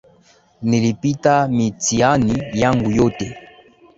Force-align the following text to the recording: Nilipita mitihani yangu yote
Nilipita 0.61 1.47
mitihani 1.47 2.43
yangu 2.53 2.91
yote 2.91 3.37